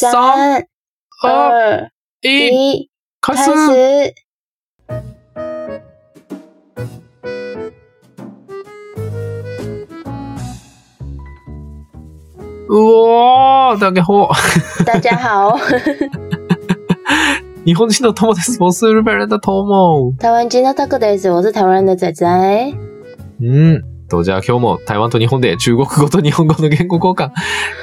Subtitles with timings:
[0.00, 0.62] 三、二、
[1.24, 3.50] 二、一，一，开开始。
[3.50, 4.14] 始。
[12.68, 14.30] うおー、大家好。
[14.86, 15.58] 大家好，
[17.64, 18.56] 日本人の友です。
[18.60, 20.14] 我是日本人的友。
[20.20, 22.24] 台湾金的 Taco Days，我是台湾人的仔仔。
[23.40, 23.82] うん。
[24.08, 27.32] と、じゃあ今日も台湾と日本で中国語と日本語の言語交換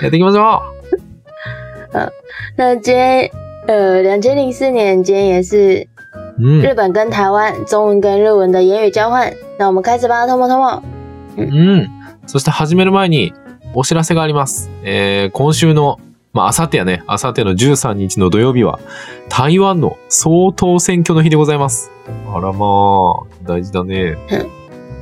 [0.01, 0.61] やっていきましょ
[2.55, 3.29] 那今天
[3.67, 5.87] 呃，两千零四年，今天也是。
[6.37, 9.31] 日本跟台湾中文跟日文的言语交换。
[9.57, 10.81] 那我们开始吧，Tomo Tomo。
[11.37, 11.87] うん。
[12.25, 13.31] そして始める前に
[13.73, 14.69] お知らせがあります。
[14.83, 15.97] えー、今週の、
[16.33, 18.79] まあ、あさってやね、あさっての13日の土曜日は、
[19.29, 21.89] 台湾の総統選挙の日でございます。
[22.33, 22.65] あらま
[23.21, 24.17] あ、大事だね。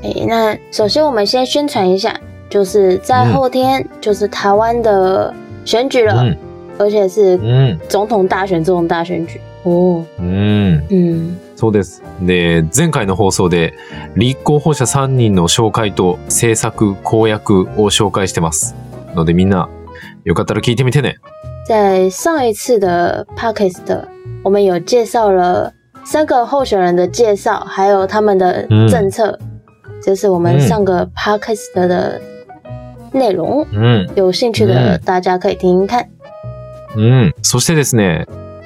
[0.04, 2.14] 诶，那首先我们先宣传一下，
[2.48, 5.34] 就是在后天、就是台湾的
[5.66, 6.38] 选举了，うん。
[6.79, 7.79] 而且是うん。
[7.89, 10.05] 总统大选这种大选举哦。
[10.19, 10.83] うん。
[10.91, 12.03] 嗯，そうです。
[12.25, 13.75] で、前回の放送で、
[14.15, 18.75] 立候補者3人の紹介と政策、公約を紹介してます。
[19.15, 19.69] のでみんな、
[20.25, 21.17] よかったら聞いてみてね。
[21.67, 24.05] 在上一次的 podcast，
[24.43, 25.73] 我们有介绍了
[26.05, 29.39] 三个候选人的介绍，还有他们的政策，
[30.01, 32.21] 这是我们上个 podcast 的
[33.13, 33.67] 内容。
[33.73, 34.09] うん。
[34.15, 36.09] 有兴趣的嗯大家可以听听看。
[36.96, 37.36] うん。
[37.42, 38.26] そしてですね、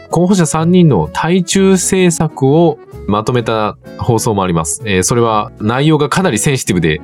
[0.09, 4.81] 候補者3人の対中政策をまとめた放送もあります。
[4.85, 7.01] えーそれは内容がかなりセンシティブで、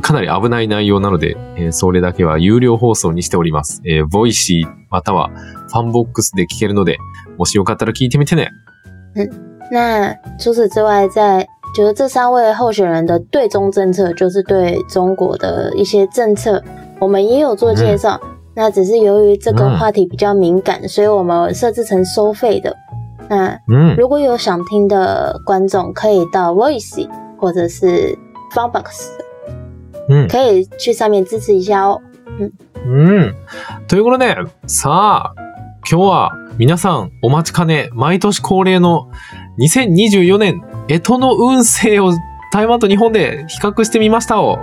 [0.00, 3.82] かなり危ない内容なので、えーそれだけは有料放送にしております。
[3.84, 5.28] えー、 Voicy または
[5.68, 6.98] ファンボックスで聞けるので、
[7.36, 8.50] もしよかったら聞いてみてね。
[9.70, 11.46] 那除此之外，再
[11.76, 16.62] 就是这三位候选人的对中政策，就是对中国的一些政策，
[16.98, 18.20] 我们也有做介绍。
[18.54, 22.76] 那只是由于这个嗯话题比较敏感，所以我们设置成收费的。
[23.28, 23.96] 那嗯。
[23.96, 28.18] 如果有想听的观众，可以到 Voice 或者是
[28.54, 29.08] Funbox，
[30.08, 30.28] うん。
[30.28, 32.00] 可以去上面支持一下哦。
[32.84, 33.34] うん。
[33.86, 34.34] ということで、
[34.66, 35.34] さあ、
[35.88, 39.08] 今日は皆さんお待ちかね、毎年恒例の
[39.58, 42.12] 2024年、干支の運勢を
[42.52, 44.58] 台湾と日本で比較してみましたを、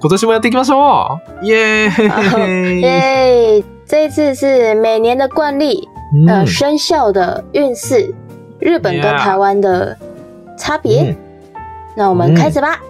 [0.00, 3.64] 今年もやっていきましょうイエーイ耶！
[3.86, 5.82] 这一次是每年的惯例，
[6.14, 8.14] うん呃，生肖的运势，
[8.60, 9.96] 日本跟台湾的
[10.56, 11.02] 差别。
[11.02, 11.16] うん
[11.94, 12.80] 那我们开始吧。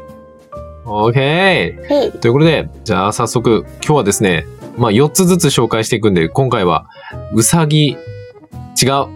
[0.84, 1.74] OK!
[1.88, 4.46] 嘿，ということで、じゃあ早速、今日はですね、
[4.76, 6.86] まあ4つずつ紹介していくんで、今回は、
[7.32, 9.08] うさぎ、違う。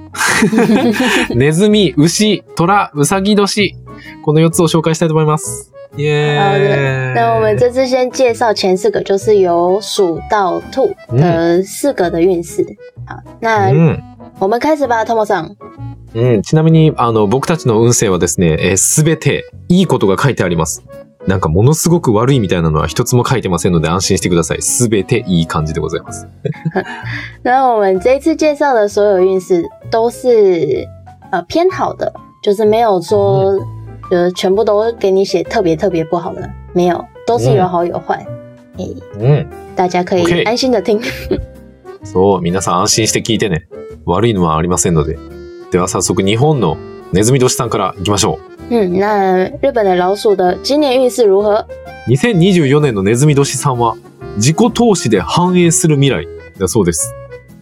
[1.36, 3.76] ネズミ、牛、虎、うさぎ年。
[4.22, 5.72] この4つを紹介したいと思います。
[5.96, 12.64] イエーイ那我们这次先介绍前四个，就是由鼠到兔的四个的运势。
[13.06, 14.02] 好，那うん。
[14.38, 15.56] 我们开始吧，Tomo さん。
[16.14, 16.42] うん。
[16.42, 20.84] ちなみに、あの、僕たちの運勢はですね、えすべていいことが書いてあります。
[21.26, 24.62] なんかものすごく悪いみたいなのは一つも書いてませんので安心してください。
[24.62, 26.28] すべていい感じでございます。
[27.42, 30.86] 那我们这一次介绍的所有运势都是
[31.32, 33.58] 呃偏好的，就是没有说
[34.10, 38.24] 呃全部都给你写特别特别不好的，没有，都是有好有坏。
[38.78, 39.46] 诶、うん。
[39.74, 41.00] 大家可以安心的听。
[42.04, 43.66] そう、皆さん安心して聞いてね。
[44.04, 45.18] 悪いのはありませんので。
[45.72, 46.76] では早速日本の
[47.12, 48.38] ネズミ年さんから行きましょ
[48.70, 51.62] 嗯，那日本的老鼠的今年运势如何？
[51.62, 51.66] う。
[52.08, 53.96] 2024年のネズミ年さんは、
[54.36, 56.28] 自己投資で繁栄する未来
[56.58, 57.12] だそうです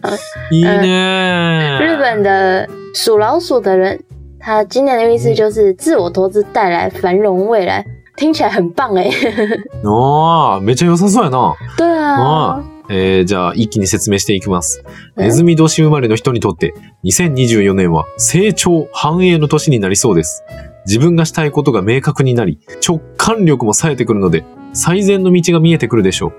[0.01, 0.09] あ。
[0.51, 3.99] いいね日本的属老鼠的人，
[4.45, 7.83] 他今年的运势就是自我投资带来繁荣未来，
[8.15, 9.09] 听起来很棒哎。
[9.83, 11.55] ああ、めっちゃ良さそうやな。
[11.75, 14.83] 对啊，えー、じゃあ一気に説明していきます。
[15.17, 16.75] うんネズミ年生まれの人にとって、
[17.05, 20.43] 2024年は成長繁栄の年になりそうです。
[20.85, 26.33] 自分がしたいことが明確になり、直感力も冴えてくるので、最善の道が見えてくるでしょう。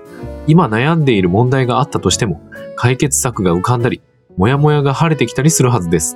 [0.47, 2.39] 今悩んでいる問題があったとしても、
[2.77, 3.99] 解決策が浮かんだり、
[4.37, 6.15] もやもやが晴れてきたりするはずです。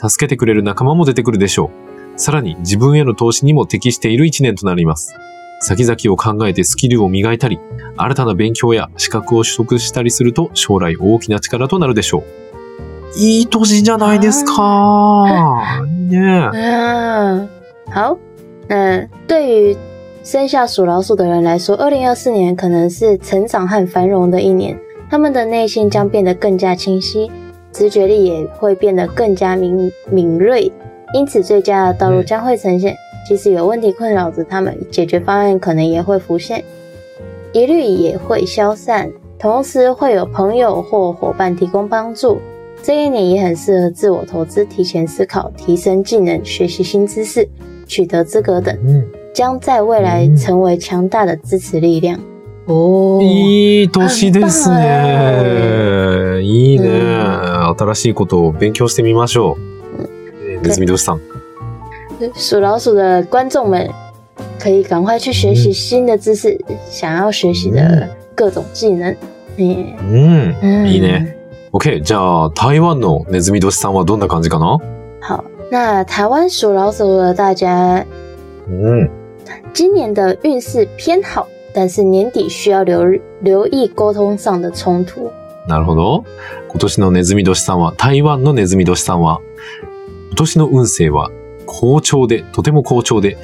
[0.00, 1.70] 助けてくれる仲間も出てくるでしょ
[2.16, 2.18] う。
[2.18, 5.14] さらに自分への投資にも適している一年となります。
[5.62, 7.58] 先々を考えてスキルを磨いたり、
[7.96, 12.24] 新たな勉強や資格を取得したりすると将来大きな力となるでしょ
[13.16, 13.18] う。
[13.18, 15.82] いい年じゃないですか。
[16.08, 17.46] ね啊，
[17.92, 18.16] 好，
[18.68, 19.76] 那对于
[20.22, 24.78] 生下属老鼠的人来说，二零二四年可能是成长和繁荣的一年，
[25.10, 27.30] 他们的内心将变得更加清晰，
[27.71, 30.71] 直觉力也会变得更加敏敏锐，
[31.13, 32.95] 因此最佳的道路将会呈现。
[33.27, 36.63] 即使有问题困扰着他们，解决方案可能也会浮现，
[37.53, 42.37] 疑虑也会消散，同时会有朋友或伙伴提供帮助。
[42.83, 47.49] 这一年也很适合自我投资、提前思考、提升技能、学习新知识、
[47.87, 49.05] 取得资格等，うん。
[49.33, 52.19] 将在未来成为强大的支持力量。
[52.67, 55.88] 哦，いい年ですね。
[56.40, 56.88] いいね。
[57.78, 60.02] 新しいことを勉強してみましょう。
[60.52, 61.20] えーネズミ年さん？
[62.34, 63.88] 属老鼠的观众们
[64.58, 66.58] 可以赶快去学习新的知识，
[66.90, 69.16] 想要学习的各种技能。
[69.56, 70.54] 嗯
[70.86, 71.36] いいね。
[71.72, 72.00] OK。
[72.02, 74.78] じゃあ、台湾のネズミ年さんはどんな感じかな？
[75.20, 78.04] 好，那台湾属老鼠的大家，
[78.68, 79.10] うん。
[79.72, 83.04] 今年的运势偏好，但是年底需要留
[83.40, 85.30] 留意沟通上的冲突。
[85.66, 86.24] なるほど。
[86.68, 89.40] 今年のネズミ年さんは、台湾のネズミ年さんは、
[90.28, 91.30] 今年の運勢は
[91.66, 93.36] 好調で、とても好調で、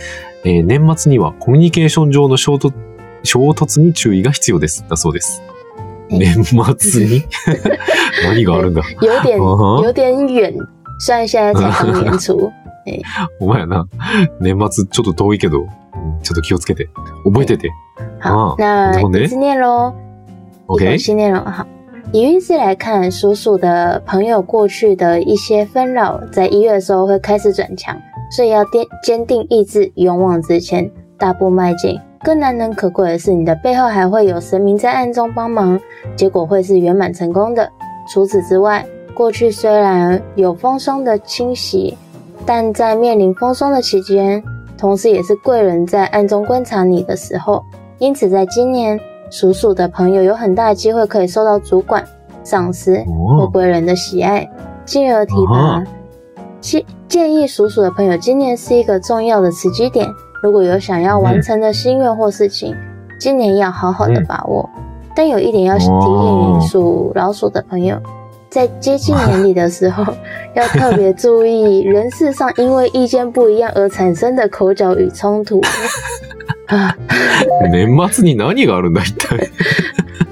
[0.45, 2.73] えー年末にはコミュニケーション上の衝突
[3.25, 4.85] 衝突に注意が必要です。
[4.89, 5.43] だそうです。
[6.11, 7.25] え年末に？
[8.25, 8.83] 何があるんだ？
[9.03, 9.37] 有点
[9.83, 10.55] 有点远，
[11.01, 12.37] 虽然现在才刚年初。
[13.41, 13.89] お前やな。
[14.41, 15.69] 年末ちょっと遠いけど、うん
[16.23, 16.89] ちょっと気をつけて。
[17.25, 17.71] 覚えてて。
[18.23, 19.93] 好，嗯那一次念喽。
[20.69, 20.97] OK？
[20.99, 21.43] 气念喽。
[21.45, 21.67] 好，
[22.17, 27.95] 以运势来看，属鼠的朋友过去的一些纷扰，在一月的时候会开始转强，
[28.31, 32.01] 所以要坚坚定意志，勇往直前，大步迈进。
[32.25, 35.79] 更难能可贵的是，你的背后还会有神明在暗中帮忙，
[36.17, 37.71] 结果会是圆满成功的。
[38.11, 38.83] 除此之外，
[39.13, 41.99] 过去虽然有风霜的侵袭，
[42.47, 44.43] 但在面临风霜的期间，
[44.79, 47.63] 同时也是贵人在暗中观察你的时候。
[47.99, 48.99] 因此，在今年，
[49.31, 52.05] 属鼠的朋友有很大的机会可以受到主管、
[52.45, 53.03] 上司
[53.39, 54.49] 或贵人的喜爱，
[54.85, 55.83] 进而提拔。
[56.61, 60.09] 建建议属鼠的朋友，今年是一个重要的时机点。
[60.43, 62.75] 如果有想要完成的心愿或事情，
[63.19, 64.69] 今年要好好的把握。
[65.15, 67.99] 但有一点要提醒属老鼠的朋友，
[68.51, 70.05] 在接近年底的时候，
[70.55, 75.61] 要特别注意人事上因为意见不一样而产生的口角与冲突。
[76.69, 76.97] 啊，
[77.71, 79.51] 年末に何があるんだ、一体。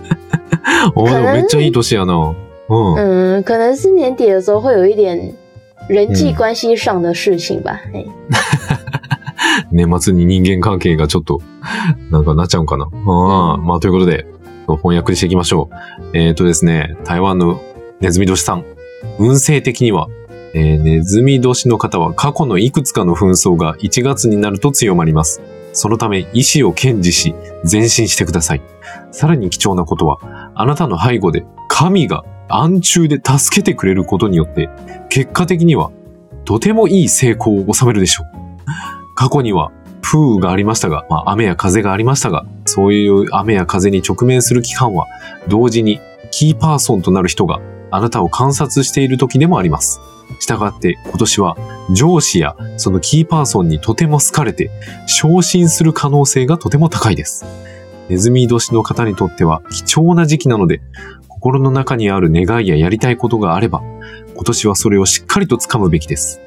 [0.94, 2.14] お前でもめっちゃいい年やな。
[2.14, 2.94] うん。
[3.38, 5.32] 嗯，可能是年底的时候会有一点
[5.88, 7.80] 人际关系上的事情吧。
[7.92, 8.06] 嘿
[9.70, 11.40] 年末に人間関係がちょっと、
[12.10, 12.84] なんかなっちゃうんかな。
[12.84, 14.26] ああ、まあということで、
[14.66, 15.68] 翻訳していきましょ
[16.12, 16.16] う。
[16.16, 17.60] えっ、とですね、台湾の
[18.00, 18.64] ネズミ年さん。
[19.18, 20.08] 運勢的には、
[20.54, 25.40] えーネズミ年の方は過去のいくつかの紛争が1月になると強まります。
[25.74, 27.34] そのため意志を堅持し、
[27.70, 28.62] 前進してください。
[29.10, 30.18] さらに貴重なことは、
[30.54, 34.70] あなたの背後で神が暗中で助けてくれることによって、
[35.10, 35.90] 結果的には
[36.44, 38.26] とてもいい成功を収めるでしょう。
[39.16, 39.70] 過去には
[40.02, 45.06] 風雨がありましたが、まあ、雨や風がありましたが、そういう雨や風に直面する期間は、
[45.48, 46.00] 同時に
[46.30, 47.60] キーパーソンとなる人が
[47.90, 50.00] あなたを観察している時でもあります。
[50.40, 51.56] したがって今年は
[51.94, 54.70] 上司やそのキーパーソンにとても好かれて
[55.06, 57.44] 昇進する可能性がとても高いです。
[58.08, 60.82] ネズミ年の方にとっては貴重な時期なので、
[61.28, 63.82] 心の中にある願いややりたいことがあれば、
[64.34, 66.40] 今年はそれをしっかりと掴むべきです。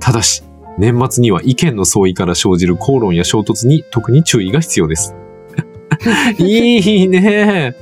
[0.00, 0.42] ただし、
[0.78, 5.14] 年末には意見の相違から生じる口論や衝突に特に注意が必要です。
[6.38, 7.74] いいね。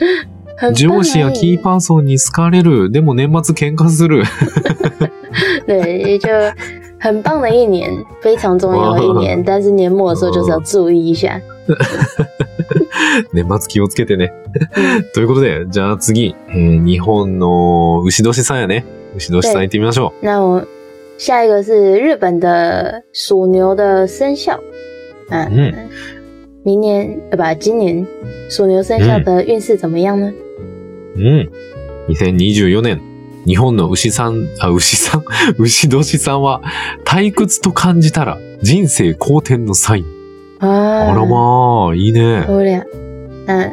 [0.75, 2.91] 上司やキーパーソンに好かれる。
[2.91, 4.25] でも年末喧嘩する。
[5.67, 6.29] 对，就
[6.99, 7.91] 很棒的一年，
[8.21, 9.43] 非常重要的一年。
[9.43, 11.41] 但是年末的时候就是要注意一下。
[13.33, 14.33] 年末気をつけてね。
[15.15, 18.85] ということで、じゃあ次、えー日本の牛年さんやね。
[19.17, 20.65] 牛年さん行ってみましょ那我
[21.19, 24.59] 下一个是日本的属牛的生肖，
[25.31, 25.75] 嗯，嗯
[26.65, 28.07] 明年呃不，今年
[28.49, 30.33] 属牛生肖的运势怎么样呢？
[31.17, 31.21] う。
[31.21, 31.51] うん。
[32.09, 33.01] 2024年、
[33.47, 35.25] 日本の牛さん、あ、牛さん、
[35.59, 36.63] 牛年さんは、
[37.05, 40.05] 退屈と感じたら人生好転のサイン。
[40.61, 42.45] 啊，あらまあ、いいね。
[42.47, 42.85] 漂亮。
[43.47, 43.73] 嗯，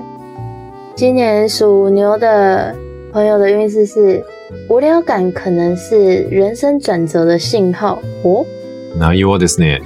[0.95, 2.75] 今年属牛的
[3.11, 4.23] 朋友的运势是
[4.69, 8.45] 无聊感，可能是人生转折的信号哦？
[8.97, 9.81] 内容はですね、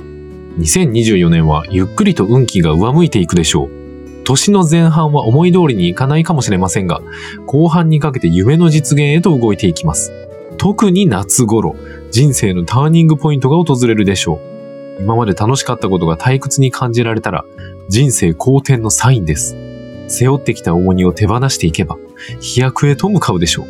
[0.60, 3.81] 2024年はゆっくりと運気が上向いていくでしょう。
[4.24, 7.02] 年の前半は思い通りにいかないかもしれませんが、
[7.46, 10.12] 後半にかけて夢の実現へと動いていきます。
[10.58, 11.76] 特に夏頃、
[12.12, 15.02] 人生のターニングポイントが訪れるでしょう。
[15.02, 17.46] 今まで楽しかったことが退屈に感じられたら、
[17.90, 19.56] 人生好転のサインです。
[20.08, 21.98] 背負ってきた重荷を手放していけば、
[22.40, 23.66] 飛躍へと向かうでしょう。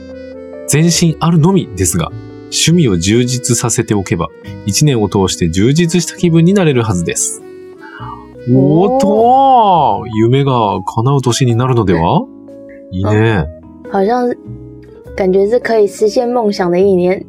[0.71, 2.11] 前進あるのみですが、
[2.45, 4.27] 趣味を充実させておけば、
[4.65, 7.41] 一年を通して充実した気分になれるはずです。
[8.49, 12.25] おーっと夢が叶う年になるのでは？
[12.91, 13.45] いいね。
[13.91, 14.33] 好像
[15.15, 17.23] 感觉是可以实现梦想的一年。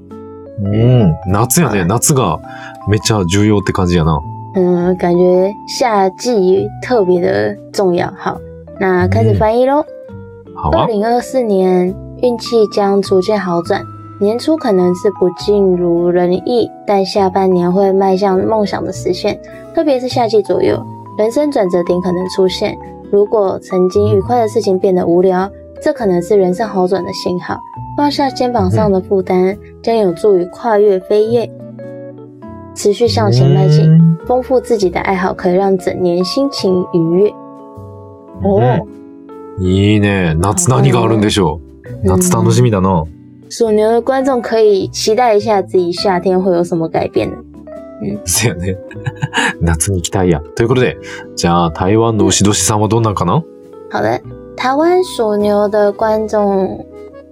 [0.63, 1.15] うん。
[1.27, 1.85] 夏やね。
[1.85, 2.41] 夏が
[2.89, 4.21] めっちゃ重要って感じやな。
[4.55, 8.07] 嗯，感觉夏季特别的重要。
[8.17, 8.39] 好，
[8.81, 9.85] 那开始翻译喽。
[10.73, 10.87] 二。
[10.87, 13.83] 零二四年运气将逐渐好转，
[14.21, 19.39] 年初可能是不尽如人意，但下半年会迈向梦想的实现，
[19.75, 20.81] 特别是夏季左右，
[21.18, 22.78] 人生转折点可能出现。
[23.12, 25.50] 如果曾经愉快的事情变得无聊，
[25.82, 27.58] 这可能是人生好转的信号。
[27.98, 31.50] 放下肩膀上的负担，将有助于跨越飞跃，
[32.76, 33.90] 持续向前迈进。
[33.90, 37.34] うん丰富自己的爱好，可以让整年心情愉悦。
[38.44, 38.86] 哦，
[39.58, 40.36] いいね。
[40.36, 41.62] 夏何があるんでしょ
[42.04, 42.06] う。
[42.06, 43.06] 夏楽しみだな。
[43.50, 47.38] 属牛的观众可以期待一下自己夏天会有什么改变呢？
[48.25, 48.79] せやね。
[49.61, 50.41] 夏に行きたいや。
[50.55, 50.99] ということで、
[51.37, 53.43] じゃあ台湾の牛年さんはどんなんかな？
[53.91, 54.21] 好的，
[54.57, 56.85] 台湾属牛的观众，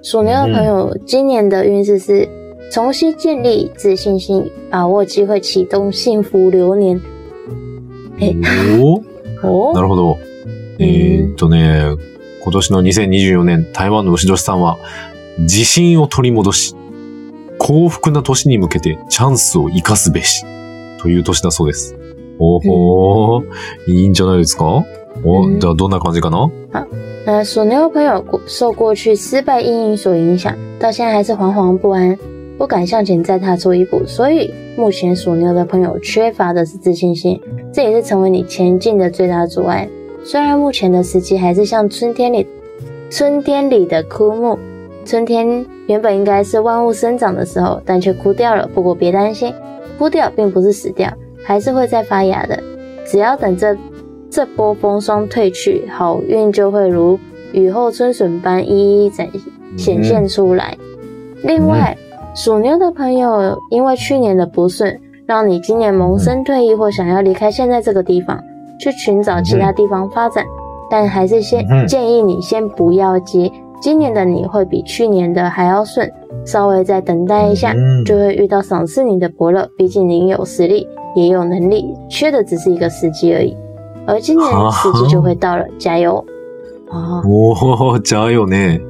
[0.03, 2.29] 属牛的朋友，今年的运势是
[2.71, 7.01] 重新建立自信心，把握机会，启动幸福流年。
[8.21, 8.35] え
[8.81, 9.03] お
[9.43, 9.75] お哦？
[9.75, 10.19] なるほど。
[10.79, 11.97] えーっとね、
[12.43, 14.79] 今年の2024年、台湾の牛年さんは、
[15.39, 16.75] 自信を取り戻し、
[17.59, 20.45] 幸福な年に向けてチャンスを生かすべし、
[21.02, 21.96] という年だそうです。
[22.38, 23.44] おほー、
[23.88, 24.84] いいんじゃないですか
[25.24, 26.50] お、うんじゃあどんな感じかな
[27.26, 32.18] 那属牛的朋友过受过去失败阴影所影响，到现在还是惶惶不安，
[32.58, 34.06] 不敢向前再踏出一步。
[34.06, 37.40] 所以目前属牛的朋友缺乏的是自信心，
[37.74, 39.90] 这也是成为你前进的最大阻碍。
[40.24, 42.46] 虽然目前的时机还是像春天里
[43.10, 44.60] 春天里的枯木，
[45.06, 48.70] 春天原本应该是万物生长的时候，但却枯掉了。
[48.74, 49.54] 不过别担心，
[50.01, 51.13] 枯掉并不是死掉，
[51.45, 52.59] 还是会再发芽的。
[53.05, 53.77] 只要等这
[54.31, 57.19] 这波风霜退去，好运就会如
[57.53, 59.29] 雨后春笋般一一展
[59.77, 60.75] 显现出来。
[61.43, 61.95] 另外，
[62.35, 68.43] 属牛的朋友，因为去年的不顺，让你今年萌生退意或想要离开现在这个地方，
[68.81, 70.43] 去寻找其他地方发展。
[70.91, 76.11] 但还是先建议你先不要急，今年的你会比去年的还要顺，
[76.45, 79.69] 稍微再等待一下，嗯就会遇到赏识你的伯乐。
[79.77, 83.57] 毕竟你有实力，也有能力，缺的只是一个时机而已。
[84.07, 86.25] 而今年好时机就会到了，加油！
[86.91, 88.81] 哦，おー、じゃあよね。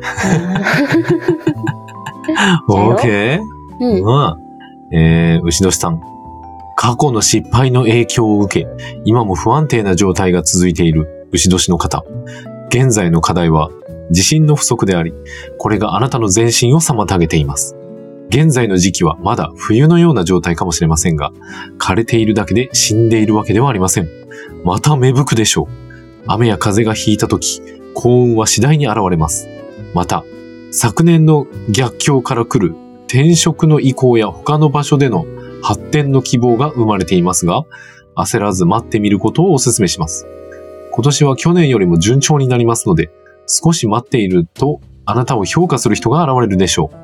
[2.68, 3.38] よ OK?
[3.80, 4.36] 嗯うん。
[4.92, 6.00] えー、牛年さん。
[6.76, 8.68] 過去の失敗の影響を受け、
[9.04, 12.02] 今も不安定な状態が続いている牛年の方。
[12.70, 13.68] 現在の課題は
[14.10, 15.14] 自信の不足であり、
[15.58, 17.76] これがあなたの前進を妨げています。
[18.28, 21.32] 現在の時期はまだ冬のような状態かもしれませんが、
[21.78, 24.08] 枯れているだけで死んでいるわけではありません。
[24.64, 25.66] また芽吹くでしょう。
[26.26, 27.60] 雨や風が引いた時、
[27.94, 29.48] 幸運は次第に現れます。
[29.94, 30.24] また、
[30.70, 32.76] 昨年の逆境から来る
[33.08, 35.26] 転職の意向や他の場所での
[35.62, 37.64] 発展の希望が生まれていますが、
[38.14, 40.26] 焦らず待ってみることをお勧めします。
[40.92, 43.10] 今年は去年よりも順調になりますので、
[43.52, 46.96] 少し待っているとあなたを評価する人が現れるでしょう。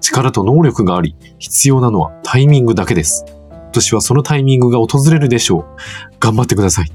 [0.00, 3.26] 力と能力があり、必要なのはタイミングだけです。
[3.28, 5.64] 今年はそのタイミングが訪れるでしょう。
[6.18, 6.90] 頑張ってください。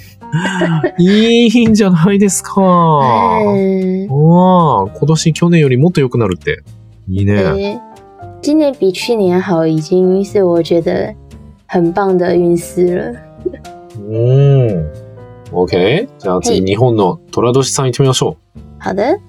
[0.98, 2.62] いいんじゃないですか。
[2.62, 6.64] 嗯，わあ、今年去年よりもっと良くなるって。
[7.08, 7.34] いいね。
[7.36, 7.80] 诶，
[8.42, 11.14] 今年比去年好，已经是我觉得
[11.68, 13.16] 很棒的运势了。
[14.00, 14.92] うん。
[15.54, 16.10] OK?
[16.20, 18.36] じゃあ次、はい日本の虎年さん行ってみましょ
[18.86, 19.20] 好的，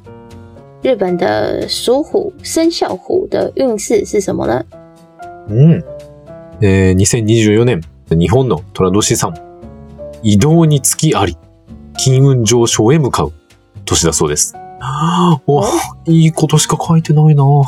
[0.83, 4.63] 日本的属虎生肖虎的运势是什么呢？
[5.49, 5.55] う。
[5.55, 5.83] うん。
[6.61, 9.35] えー、2024年、日本の虎年さん。
[10.23, 11.39] 移動につきあり、
[11.97, 13.33] 金運上昇へ向かう
[13.87, 14.55] 年だそうです。
[15.47, 15.65] お、
[16.05, 17.43] いいことしか書いてないな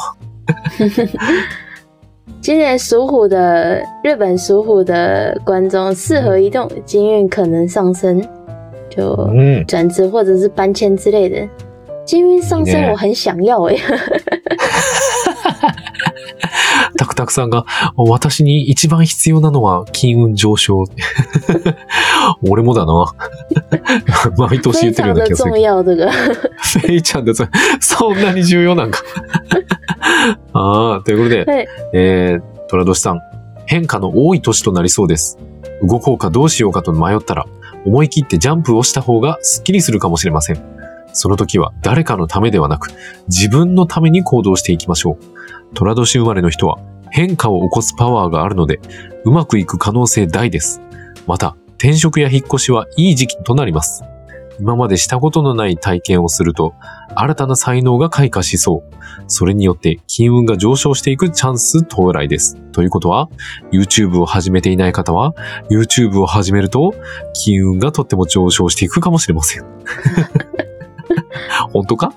[2.43, 8.23] 今年属虎的日本属虎的观众适合移动，金运可能上升，
[8.91, 9.65] 就うん。
[9.67, 11.49] 转职或者是搬迁之类的。
[12.09, 13.79] 金运上升，很想要诶、
[16.97, 20.85] タクタクさんが、私に一番必要なのは金運上昇。
[22.49, 23.13] 俺もだな。
[24.39, 25.61] 毎年言非ってるような気がする重。
[25.61, 25.85] 要。
[25.85, 27.47] 这个フェイちゃんです。
[27.81, 29.01] そんなに重要なんか。
[30.55, 33.21] ああ、ということで、はいえー、虎年さん、
[33.67, 35.39] 変化の多い年となりそうです。
[35.83, 37.45] 動こうかどうしようかと迷ったら、
[37.85, 40.78] 思い切ってジャンプをした方がスッキリするかもしれません。
[41.19, 42.93] その時は誰かのためではなく、
[43.27, 45.75] 自分のために行動していきましょう。
[45.75, 46.79] 虎年生まれの人は
[47.11, 48.81] 変化を起こすパワーがあるので、
[49.25, 50.81] うまくいく可能性大です。
[51.27, 54.05] また、転職や引っ越しはいい時期となります。
[54.61, 56.75] 今までしたことのない体験をすると、
[57.17, 58.95] 新たな才能が開花しそう。
[59.27, 62.57] それによって金運が上昇していくチャンス到来です。
[62.71, 63.29] ということは、
[63.73, 65.35] YouTube を始めていない方は、
[65.69, 66.95] YouTube を始めると、
[67.35, 69.65] 金運がとっても上昇していくかもしれません。
[71.73, 72.13] 本当か？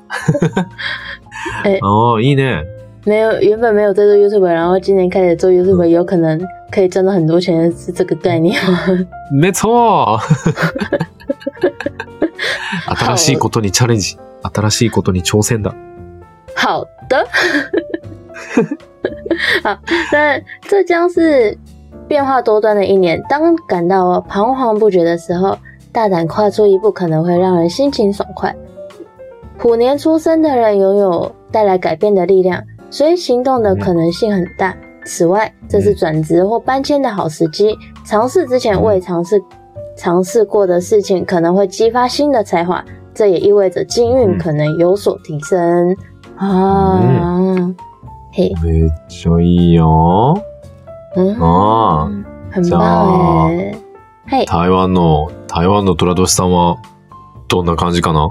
[1.66, 2.64] えああ、いいね。
[3.06, 6.40] 没有原本没有在做 YouTube，然后今年开始做 YouTube，有可能
[6.72, 8.80] 可以赚到很多钱，是这个概念吗？
[9.32, 10.20] 没错
[12.96, 14.18] 新しいことにチャレンジ。
[14.44, 15.72] 新しいことに挑戦だ。
[16.56, 17.28] 好的，
[19.64, 19.78] 好，
[20.12, 21.58] 那这将是
[22.08, 23.22] 变化多端的一年。
[23.30, 25.58] 当感到彷徨不决的时候，
[25.92, 28.56] 大胆跨出一步，可能会让人心情爽快。
[29.61, 34.77] 虎年出生的人拥有带来改变的力量，所以行动的可能性很大。
[35.05, 39.43] 此外，这是转职或搬迁的好时机，尝试之前未尝试
[39.97, 42.85] 尝试过的事情，可能会激发新的才华。
[43.15, 45.97] 这也意味着金运可能有所提升、
[46.37, 47.01] 啊。
[48.35, 50.35] 嘿，めっちゃいいよ。
[51.15, 52.11] 嗯，あ
[52.51, 53.75] 很棒哎。
[54.29, 56.77] 嘿，台湾の、台湾の虎年さんは、
[57.49, 58.29] どんな感じかな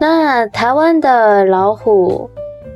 [0.00, 2.28] 那台湾的老虎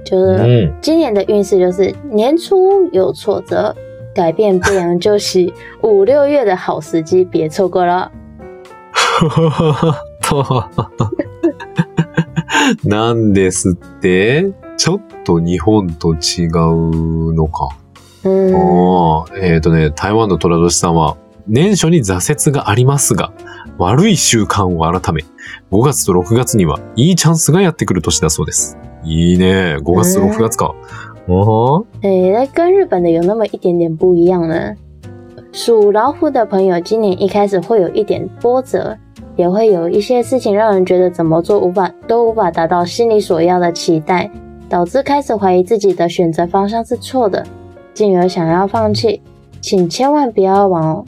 [0.04, 0.72] 就是うん。
[0.80, 3.74] 今年的运势就是年初有挫折，
[4.14, 8.10] 改变不良就喜，五六月的好时机别错过了。
[12.84, 14.52] なんですって？
[14.76, 17.68] ちょっと日本と違うのか。
[18.24, 21.16] 嗯，ああ、えっ、とね、台湾の虎年さんは、
[21.48, 23.32] 年初に挫折がありますが、
[23.78, 25.22] 悪い習慣を改め、
[25.70, 28.76] 5月と6月にはいいチャンスがやってくる年だそうです。
[29.04, 29.76] いいね。
[29.76, 30.74] 5月と6月か。
[31.28, 34.74] おは诶，那跟日本的有那么一点点不一样呢。
[35.52, 38.96] 属老虎的朋友，今年一开始会有一点波折，
[39.36, 44.28] 也会有一些事情让人觉得怎么做无法都无法达到心里所要的期待，
[44.68, 47.46] 导致开始怀疑自己的选择方向是错的，
[47.94, 49.22] 进而想要放弃。
[49.60, 51.04] 请千万不要往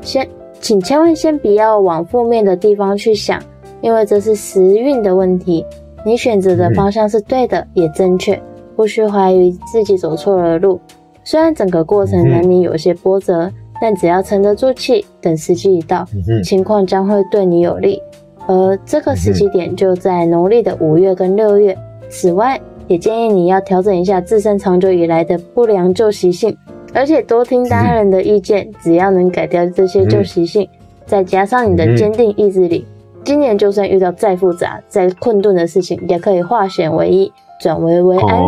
[0.00, 0.28] 先，
[0.62, 3.42] 请千万先不要往负面的地方去想，
[3.80, 5.66] 因为这是时运的问题。
[6.06, 8.40] 你选择的方向是对的，也正确。
[8.76, 10.80] 不需怀疑自己走错了路。
[11.24, 16.06] 虽然整个过程难免有些波折，但只要沉得住气，等时机一到，
[16.44, 18.00] 情况将会对你有利。
[18.46, 21.76] 而这个时机点就在农历的五月跟六月。
[22.08, 26.56] 此外，也建议你要调整一下自身长久以来的不良旧习性，
[26.94, 28.70] 而且多听他人的意见。
[28.82, 30.68] 只要能改掉这些旧习性，
[31.06, 32.86] 再加上你的坚定意志力，
[33.24, 38.38] 今年就算遇到再复杂、再困顿的事情，也可以化险为夷，转危为安。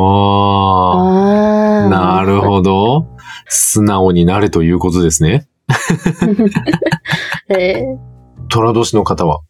[0.96, 3.04] あなるほど。
[3.46, 5.44] 素直になれということですね。
[7.48, 7.84] 对，
[8.50, 9.40] 虎年の方は、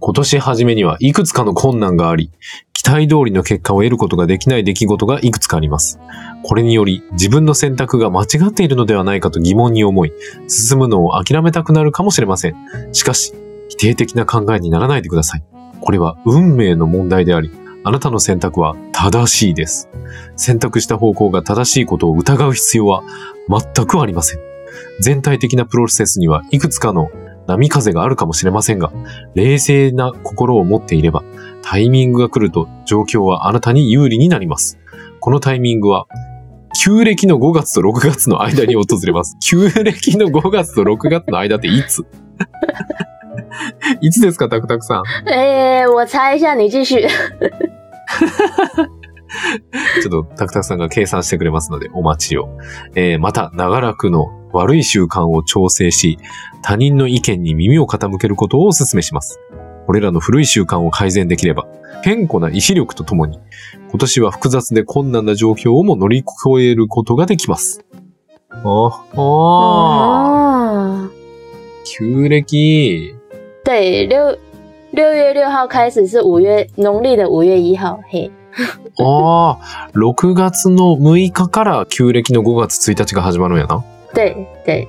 [0.00, 2.30] 今年初めにはいくつかの困難があり、
[2.72, 6.00] 期待通りの結果を得ることができない出来事がいくつかあります。
[6.42, 10.12] これにより、自分の選択が間違っているのではないかと疑問に思い、
[10.48, 12.56] 進むのを諦めたくなるかもしれません。
[12.92, 13.34] しかし、
[13.68, 15.44] 否定的な考えにならないでください。
[15.82, 17.50] これは運命の問題であり、
[17.84, 19.90] あなたの選択は正しいです。
[20.36, 23.02] 選択した方向が正しいことを疑う必要は
[23.48, 24.40] 全くありません。
[25.00, 27.10] 全体的なプロセスにはいくつかの
[27.56, 28.92] 波風があるかもしれませんが、
[29.34, 31.22] 冷静な心を持っていれば、
[31.62, 34.78] タイミングが来ると状況はあなたに有利になります。
[35.20, 36.06] このタイミングは、
[36.82, 39.36] 旧暦の5月と6月の間に訪れます。
[39.44, 42.04] 旧暦の5月と6月の間っていつ？
[44.00, 45.28] いつですか、タクタクさん？
[45.28, 47.06] 哎、我猜一下，你继续。
[50.02, 52.48] ちょっとタクタクさんが計算してくれますので、お待ちを。
[52.94, 56.18] えーまた、長らくの悪い習慣を調整し、
[56.62, 59.40] 他人の意見に耳を傾けることをお勧めします。
[59.86, 61.66] これらの古い習慣を改善できれば、
[62.02, 63.38] 健康な意志力とともに、
[63.90, 67.84] 今年は複雑で困難な状況をも乗り越えることができます。
[68.50, 71.08] あ、あ哦，
[71.84, 73.14] 旧暦。
[73.64, 74.38] 对，六
[74.92, 78.30] 六月六号开始是五月农历的五月一号，嘿，
[78.98, 83.84] ああ、6月の6日から旧暦の5月1日が始まるんやな。
[84.14, 84.88] 对对，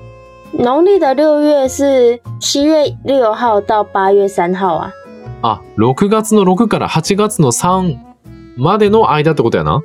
[0.58, 4.92] 农历的六月是七月六号到八月三号啊。
[5.42, 7.96] あ、6月の6から8月の3
[8.56, 9.82] までの間ってことやな。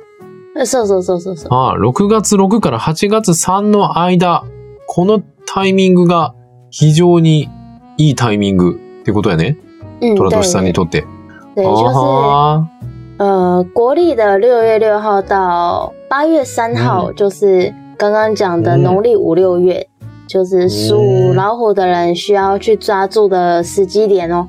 [0.56, 1.48] 呃そうそうそうそうそう。
[1.52, 4.44] あ6月6から8月3の間、
[4.88, 6.34] このタイミングが
[6.70, 7.48] 非常に
[7.96, 9.56] いいタイミングってことやね。
[10.00, 11.06] 嗯，虎对年さんにとって。
[11.54, 12.68] 对，就是あ
[13.17, 19.87] 呃，国历的六月六号到八月三号，就是刚刚讲的嗯农历五六月，
[20.27, 24.47] 就是属嗯老虎的人需要去抓住的时机点哦。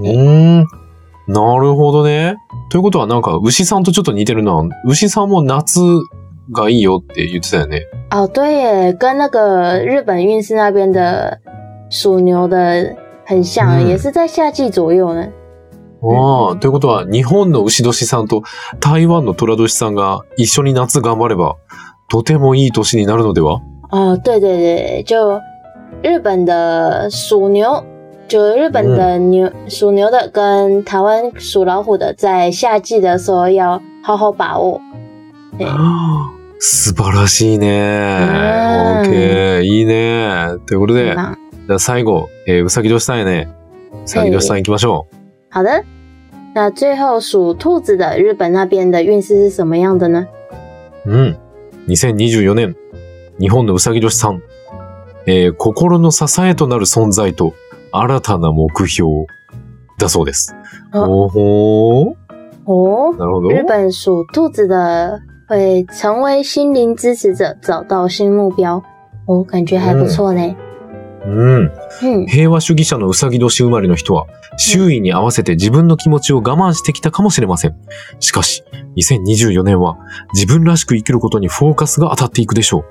[0.00, 0.64] ー うーん。
[1.26, 2.36] なるほどね。
[2.70, 4.52] ということはなんか牛さんとちょっと似てるな。
[4.84, 5.80] 牛さんも夏
[6.52, 7.82] がいいよって言ってたよね。
[8.10, 11.38] 哦，对耶，跟那个日本运势那边的
[11.90, 15.26] 属牛的很像，嗯也是在夏季左右呢。
[16.01, 18.43] ああ、ということは日本の牛年さんと
[18.79, 21.57] 台湾の虎年さんが一緒に夏頑張れば、
[22.07, 23.61] とてもいい年になるのでは？
[23.91, 25.41] 哦，对对对，就
[26.01, 27.83] 日本的属牛，
[28.27, 34.79] 就日本的牛、属牛的跟台湾属老虎的，在夏季的时候要好好把握。
[35.57, 35.67] 对
[36.61, 37.67] 素晴らしいね。
[39.05, 39.61] うん OK。
[39.63, 40.57] いいね。
[40.65, 43.49] ということで、じゃあ最後、えーうさぎ年さんやね。
[44.05, 45.07] うさぎ年さん行きましょ
[45.51, 45.83] 好的，
[46.53, 50.27] 那最后属兔子的日本那边的运势是什么样的呢？
[51.05, 51.09] う。
[51.09, 51.35] うん。
[51.87, 52.75] 2024年、
[53.39, 54.41] 日本のうさぎ年さん。
[55.25, 57.53] えー心の支えとなる存在と
[57.91, 59.25] 新たな目標
[59.99, 60.55] だそうです。
[60.91, 62.15] あおほー。
[62.65, 63.49] 哦，なるほど。
[63.49, 68.81] 日本属兔子的会成为心灵支持者，找到新目标。
[69.25, 70.55] 我、感觉还不错呢。
[71.25, 71.71] うん。
[72.01, 74.25] 嗯，平和主義者のうさぎ年生まれの人は、
[74.59, 77.75] 周囲に合わせて自分の気持ちを我慢してきたかもしれません。
[78.19, 78.63] しかし、
[78.97, 79.97] 2024年は
[80.33, 82.85] 自分らしく生きることにフォーカスが当たっていくでしょう。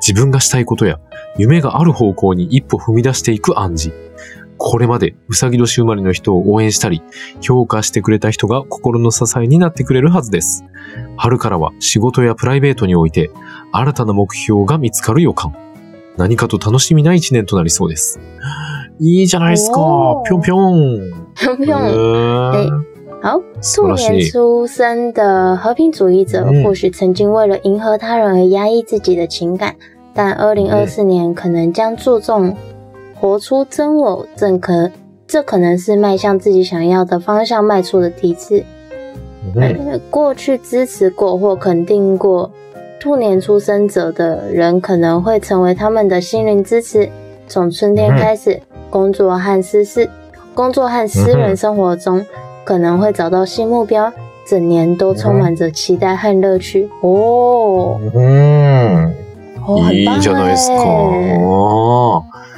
[0.00, 0.98] 自分がしたいことや
[1.38, 4.12] 夢がある方向に一歩踏み出していく暗示。
[4.58, 7.02] これまでうさぎ年生まれの人を応援したり、
[7.40, 10.64] 評価してくれた人が心の支えになってくれるはずです。
[11.16, 13.30] 春からは仕事やプライベートにおいて
[13.70, 15.54] 新たな目標が見つかる予感。
[16.16, 18.20] 何かと楽しみな一年となりそうです。
[19.00, 20.22] いいじゃないですかお。
[20.22, 21.10] ーぴょんぴょん。
[21.34, 21.78] 不用。
[21.80, 22.84] へー
[23.22, 23.94] 好，兔素。
[23.94, 29.76] 年出生的和平主义者，嗯或许曾经为了迎合他人而压抑自己的情感，
[30.12, 32.56] 但二零二四年可能将注重
[33.14, 34.90] 活出真我，正可
[35.26, 38.64] 这可能是迈向自己想要的方向迈出的第一次。
[40.10, 42.50] 过去支持过或肯定过
[43.02, 47.10] 兔年出生者的人，可能会成为他们的心灵支持。
[47.48, 50.08] 从春天开始，工作和私事、
[50.54, 52.24] 工作和私人生活中，
[52.62, 54.12] 可能会找到新目标。
[54.46, 56.88] 整年都充满着期待和乐趣。
[57.02, 59.12] 哦，うん。
[59.66, 60.76] 哦，很棒いいじゃないですか。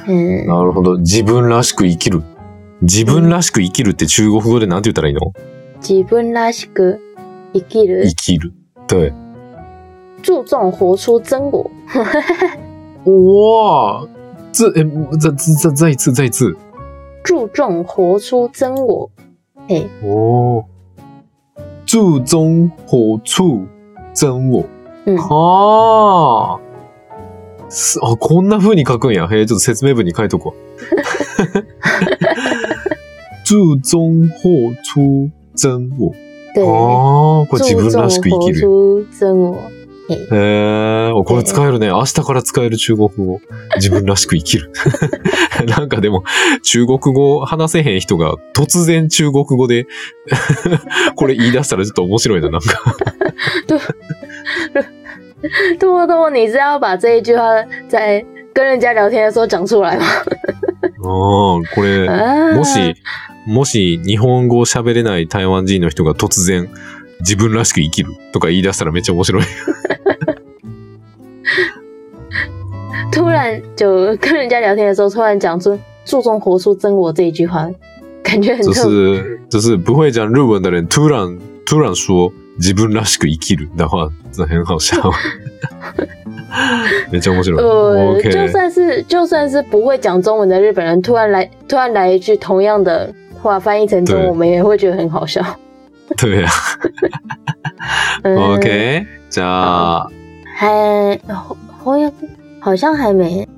[0.07, 0.97] なるほど。
[0.99, 2.21] 自分らしく生きる。
[2.83, 5.21] 自分らしく生きるって中国語でなんて言ったらいいの？
[5.81, 6.99] 自分らしく
[7.55, 8.53] 生きる生，きる。
[8.87, 9.11] 对。
[10.25, 11.69] 注重活出真我。
[13.05, 14.03] 哇，
[14.51, 14.83] 这诶，
[15.21, 16.57] 再再再一次，再一次。
[17.23, 19.07] 注重活出真我。
[19.67, 20.65] 嘿，哦，
[21.85, 23.67] 注重活出
[24.15, 24.63] 真我。
[25.05, 26.59] 嗯はあ。
[27.69, 29.27] すあ、こんな風に書くんや。
[29.27, 30.57] へえ、ちょっと説明文に書いとこう。
[33.45, 36.11] 注重活出真我。
[36.55, 38.59] 对，ああ、これ自分らしく生きる。
[38.61, 39.59] 注重活出真我。
[40.07, 41.87] 嘿，へえ、おこれ使えるね。
[41.87, 43.39] 明日から使える中国語。
[43.77, 44.71] 自分らしく生きる。
[45.67, 46.23] なんかでも、
[46.63, 49.87] 中国語話せへん人が突然中国語で
[51.15, 52.95] これ言い出したらちょっと面白いな、なんか。
[55.79, 57.43] 多多多，你是要把这一句话
[57.89, 60.05] 在跟人家聊天的时候讲出来吗？
[61.03, 62.95] ああ、これ、啊もし、
[63.45, 66.69] もし日本語を喋れない台湾人の人が突然、
[67.21, 69.43] 自分らしく生きるとか言い出したらめっちゃ面白い。
[73.11, 77.69] 突然就跟人家聊天的时候，突然讲出“注重活出真我”这一句话，
[78.21, 78.73] 感觉很就。
[78.73, 84.97] 是、就是不会讲日文的人突然、突然说自分らしく生きる的话，这很好笑。
[87.11, 87.61] めっちゃ面白い。
[87.61, 88.47] 呃，就。
[88.51, 95.41] 算是就算是不会讲中文的日本人，突然来突然来一句同样的话翻译成中文，对我们也会觉得很好笑。
[96.16, 96.50] 对呀。
[98.22, 99.06] 嗯 OK。
[99.30, 100.06] じゃあ、
[100.56, 101.18] 还
[101.84, 102.12] 翻译
[102.58, 103.48] 好像还没。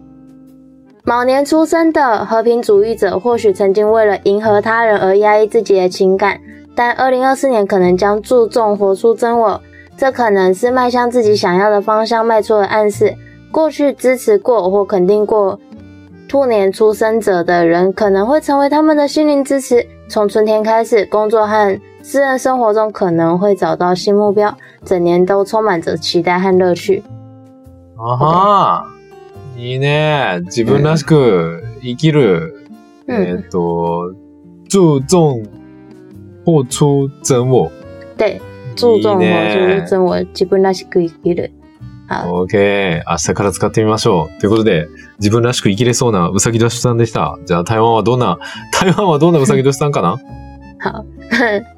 [1.05, 6.39] 卯年出生的和平主义者，或许曾经为了迎合他人而压抑自己的情感，
[6.77, 9.61] 但二零二四年可能将注重活出真我，
[9.97, 13.17] 这可能是迈向自己想要的方向迈出的暗示。
[13.51, 15.59] 过去支持过或肯定过
[16.29, 19.85] 兔年出生者的人，可能会成为他们的心灵支持。
[20.09, 27.04] 从春天开始，工作和 私人生活中可能会找到新目标，整年都充满着期待和乐趣。
[27.98, 30.40] あはーいいね。
[30.46, 32.66] 自分らしく生きる。
[33.10, 34.16] え嗯，っと、
[34.70, 35.44] 注重
[36.46, 37.70] 活出真我。
[38.18, 38.40] 对，
[38.78, 41.52] 注重活出真我，基本那是可以给的。
[42.08, 43.02] 好，OK。
[43.06, 44.40] 明日から使ってみましょう。
[44.40, 44.88] ということで、
[45.20, 47.38] 自分らしく生きれそうなうさぎ年さんでした。
[47.46, 48.38] じゃあ台湾はどんな、
[48.72, 50.16] 台湾はどんなうさぎ年さんかな？
[50.82, 51.04] 好。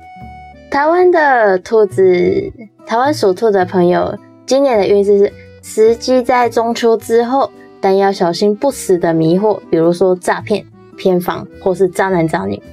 [0.70, 2.52] 台湾的兔子，
[2.86, 4.16] 台湾属兔的朋友，
[4.46, 10.64] 今年的运势是时机在中秋之后，但要小心不实的迷惑，比如说诈骗、
[10.96, 12.60] 偏房或是渣男渣女。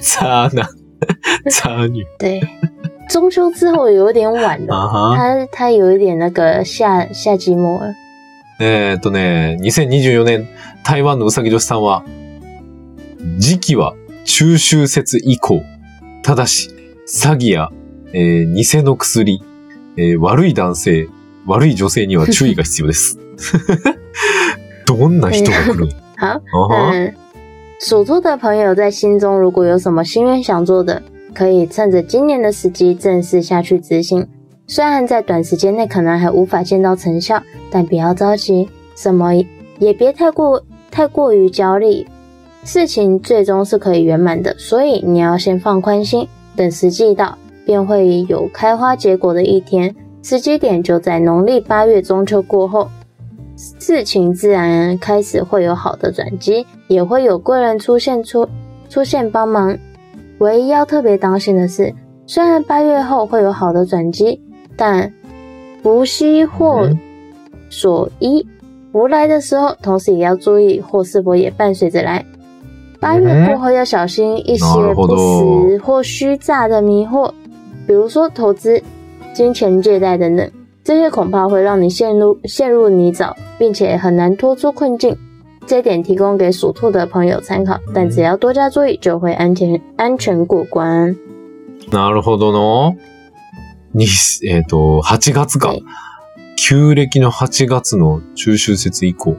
[0.00, 0.66] 渣男、
[1.50, 2.04] 渣女。
[2.18, 2.40] 对，
[3.08, 5.16] 中秋之后有点晚了，あは。
[5.16, 7.94] 它它有一点那个夏夏季末了。
[8.60, 10.46] えーっとね、2024年、
[10.84, 12.04] 台湾のうさぎ年さんは、
[13.38, 13.94] 時期は
[14.27, 15.63] 中秋節以降。
[16.21, 16.69] ただし、
[17.07, 17.69] 詐欺や、
[18.13, 19.41] えー偽の薬、
[19.95, 21.07] えー悪い男性、
[21.45, 23.17] 悪い女性には注意が必要です。
[24.85, 26.41] どんな人が来る 好，
[26.93, 27.13] 嗯，
[27.79, 31.01] 属兔的朋友在心中如果有什么心愿想做的，
[31.33, 34.27] 可以趁着今年的时机正式下去执行。
[34.67, 39.33] 虽然在短时间内可能还无法见到成效，但不要着急，什么
[39.79, 42.05] 也别太过太过于焦虑，
[42.67, 44.53] 事情最终是可以圆满的。
[44.59, 49.95] 所以你要先放宽心，等时机到，便会有开花结果的一天。
[50.21, 52.89] 时机点就在农历八月中秋过后，
[53.55, 58.45] 事情自然开始会有好的转机，也会有贵人出现出
[58.89, 59.77] 出现帮忙。
[60.39, 64.41] 唯一要特别当心的是，虽然八月后会有好的转机，
[64.75, 65.13] 但
[65.81, 66.89] 福兮祸
[67.69, 68.45] 所依，
[68.91, 72.25] 福来的时候，同时也要注意祸是否也伴随着来。
[73.00, 77.32] 八月过后要小心一些不实或虚诈的迷惑，
[77.86, 78.82] 比如说投资、
[79.34, 80.50] 金钱借贷等等。
[80.84, 85.16] 这些恐怕会让你陷入陷入泥沼，并且很难脱出困境。
[85.66, 91.16] 这一点提供给属兔的朋友参考，但只要多加注意，就会安全安全过关。
[91.90, 92.96] なるほどの。
[93.94, 94.06] に、
[94.48, 95.84] えーっと、8月かはい。
[96.56, 99.36] 旧暦の8月の中秋節以降。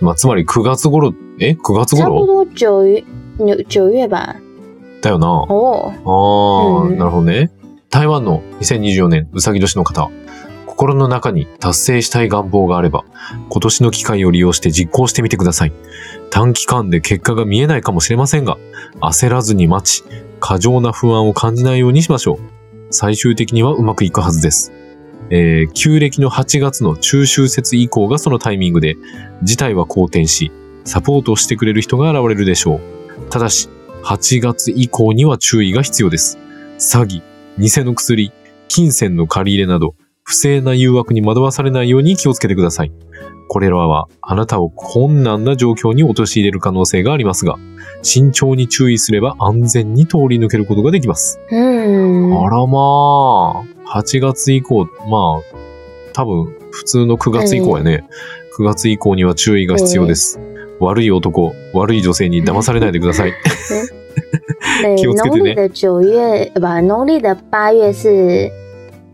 [0.00, 2.02] まあ、つまり9月頃、え ?9 月頃？
[2.02, 3.04] 差不多九月
[3.38, 4.36] 九九月吧。
[5.02, 5.28] だよな。
[5.48, 7.50] 哦，ああ、うんなるほどね。
[7.90, 10.10] 台湾の2024年うさぎ年の方、
[10.66, 13.04] 心の中に達成したい願望があれば、
[13.48, 15.72] 今年の機会を利用して実行してみてください。
[16.30, 18.56] 短期間で結果が見えないかもしれませんが、
[19.00, 20.04] 焦らずに待ち、
[20.38, 22.38] 過剰な不安を感じないようにしましょう。
[22.90, 24.72] 最終的にはうまくいくはずです。
[25.30, 28.96] えー旧暦の8月の中秋節以降がそのタイミングで、
[29.42, 30.52] 事態は好転し、
[30.84, 32.80] サポートしてくれる人が現れるでしょう。
[33.30, 33.68] ただし、
[34.02, 36.38] 8月以降には注意が必要です。
[36.78, 37.22] 詐欺、
[37.58, 38.32] 偽の薬、
[38.68, 39.94] 金銭の借り入れなど、
[40.30, 42.92] 不正な誘惑に惑わされないように気をつけてください。
[43.48, 47.56] これらはあなたを困難な状況に陥れる可能性がありますが、
[48.02, 51.40] 慎重に注意すれば安全に通り抜けることができます。
[51.50, 55.42] 嗯，あらまあ、8月以降、まあ、
[56.12, 58.04] 多分普通の9月以降やね。
[58.56, 60.38] 9月以降には注意が必要です。
[60.78, 63.32] 悪い男、悪い女性に騙されないでください。
[64.80, 68.52] 对， 気をつけてね农历的九月，呃不，农历的八月是，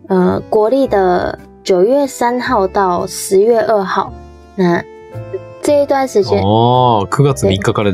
[0.09, 4.13] 呃，国历的九月三号到十月二号。
[4.55, 4.83] 那
[5.63, 7.91] 这一段时间，ああ、9月3日から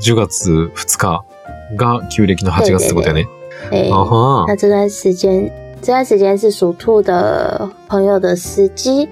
[0.00, 1.24] 10月2日
[1.76, 3.26] が旧暦の8月ってことやね。
[3.72, 5.50] 哎、あは那这段时间，
[5.82, 9.08] 这段时间是属兔的朋友的时机。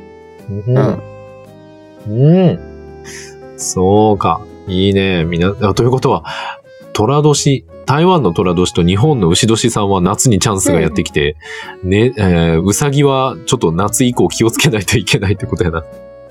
[0.48, 0.98] うん。
[2.08, 2.58] うん。
[3.56, 4.40] そうか。
[4.68, 5.24] いいね。
[5.24, 6.24] みんな、あということは、
[6.92, 11.36] 虎年、台湾の虎年と日本の牛年さんは夏にチャンスがやってきて、
[11.84, 15.82] ね、えー、うさぎはちょっと夏以降気をつけないといけないってことやな。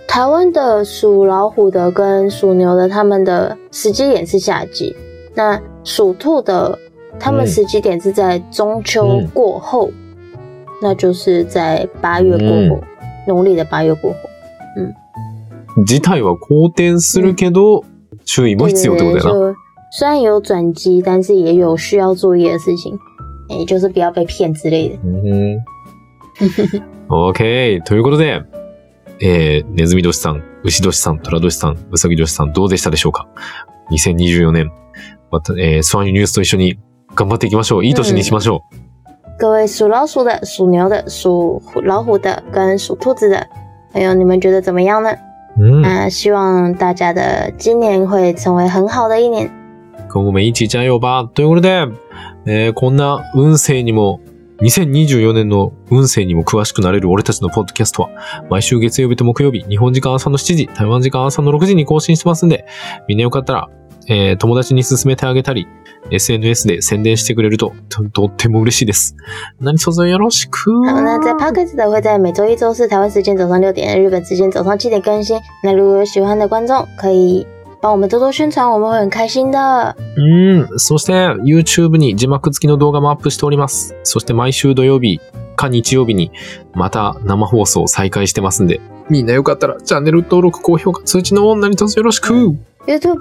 [0.08, 4.96] 台湾的属老虎的跟属牛的，他们的时机点是夏季。
[5.34, 6.78] 那属兔的，
[7.20, 9.89] 他们嗯时机点是在中秋嗯过后，
[10.82, 12.84] 那就是在八月过后，
[13.28, 14.18] 农历的八月过后。
[15.86, 17.84] 事態は好転するけど、
[18.26, 19.55] 注意も对必要ってことやな。
[19.92, 22.98] 就虽然有转机，但是也有需要注意的事情，
[23.48, 24.98] 哎、就是不要被骗之类的。
[25.05, 25.59] うん。
[27.09, 27.81] OK。
[27.85, 28.42] ということで、
[29.20, 33.29] えー、ネズミ年さん、牛年さん、虎年さん、うさぎ年さん、どうでしたでしょうか
[33.90, 34.70] ?2024 年、
[35.31, 36.79] また、えー、スワンユニュースと一緒に
[37.14, 37.85] 頑張っていきましょう。
[37.85, 38.62] いい年にしましょ
[39.38, 43.44] 各位属老鼠的、属牛的、属虎老虎的跟属兔子的
[43.92, 45.11] 朋友，你们觉得怎么样呢？
[45.59, 45.62] う。
[45.62, 45.83] うん。
[45.83, 49.50] 那希望大家的今年会成为很好的一年。
[50.15, 51.30] 今後もいいちちゃよば。
[51.34, 51.88] ということで、
[52.45, 54.21] えー、こんな運勢にも、
[54.62, 58.10] 2024年の運勢にも詳しくなれる俺たちのポッドキャストは、
[58.49, 62.65] 毎週月曜日と木曜日、日本時間朝の7時、台湾時間朝の6時に更新してますんで、
[63.10, 63.69] みんなよかったら、
[64.08, 65.67] えー友達に勧めてあげたり、
[66.12, 69.17] SNS で宣伝してくれると、と、とっても嬉しいです。
[69.60, 70.71] 何卒よろしく。
[70.86, 75.38] 好，那在 Podcast 的会在每周一、周四台湾时间早上六点，日本时间早上七点更新。
[75.62, 77.45] 那如果有喜欢的观众，可以
[77.86, 79.95] 帮我们多多宣传，我们会很开心的。
[80.17, 80.19] う。
[80.19, 80.80] ん。
[80.80, 83.95] そして、YouTube に字幕付きの動画もアップしております。
[84.02, 85.19] そして、毎週土曜日
[85.56, 86.32] か日曜日に、
[86.74, 92.56] また生放送を再開してますんで、みんなよかったら、チャンネル登録、高評価、通知のオン何卒よろしく。
[92.88, 93.19] YouTube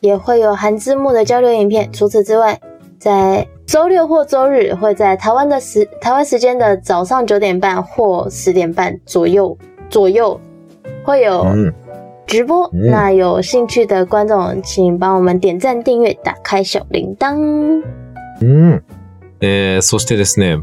[0.00, 1.88] 也会有含字幕的交流影片。
[1.92, 2.58] 除此之外，
[2.98, 9.56] 在周六或周日会在台湾的时台湾时间的早上九点半或十点半左右
[9.88, 10.40] 左右
[11.04, 11.54] 会有う。
[11.54, 11.74] ん。
[12.30, 12.70] 直播。
[12.72, 17.82] 嗯那有兴趣的观众，请帮我们点赞、订阅、打开小铃铛。
[18.40, 18.82] うん。
[19.40, 20.58] えー、そしてですね、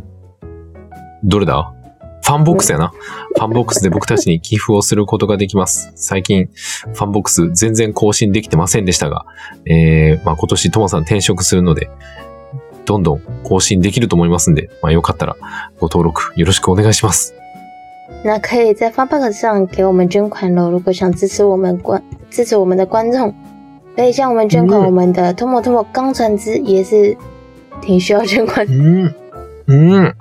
[1.23, 1.73] どれだ？
[2.23, 2.93] ファンボックスやな。
[3.35, 5.91] ファンボックスで僕たちに寄付をすることができます。
[5.95, 6.49] 最近、
[6.93, 9.25] ファンボックス全然更新できてませんでしたが、
[9.65, 11.89] えー、まあ今年ともさん転職するので、
[12.85, 15.35] どんどん更新できると思いますんで、まあよかったら
[15.79, 17.33] ご登録よろしくお願いします。
[18.26, 20.70] 那可以在 f u n b o x 上给我们捐款喽。
[20.70, 23.34] 如果想支持我们观支持我们的观众，
[23.96, 24.80] 可以向我们捐款。
[24.80, 27.16] 嗯我们的 Tomo Tomo 钢船之也是
[27.80, 28.72] 挺需要捐款的。
[28.72, 29.14] うん。
[29.66, 30.14] うん。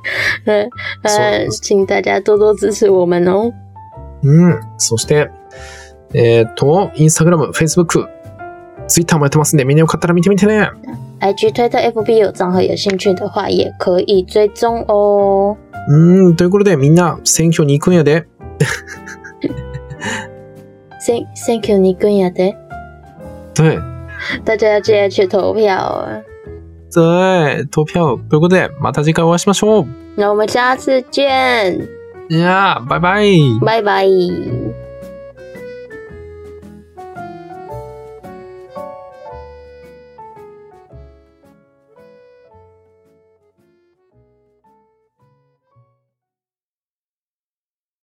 [0.46, 0.70] 呃
[1.04, 3.52] 呃，そう请大家多多支持我们哦。
[4.24, 4.60] うん。
[4.78, 5.30] そして、
[6.14, 8.08] えーっと、インスタグラム、フェイスブック、
[8.88, 10.70] ツイッターもやってますんで、みんなよかったら見てみてね。
[11.20, 15.56] IG、推特、FB 有账号，有兴趣的话也可以追踪哦。
[15.89, 18.27] うーん、ということでみんな選挙に行くんやで。
[21.07, 22.57] Thank Thank you，你跟雅的，
[23.55, 23.79] 对。
[24.45, 26.23] 大家要记得去投票啊。
[26.93, 27.65] 对。
[27.71, 28.17] 投票。
[28.17, 29.87] ということで、また次回お会いしましょう。
[30.17, 31.87] 那我们下次见，
[32.29, 32.43] イ
[32.99, 33.61] バイ。
[33.61, 34.86] 拜拜。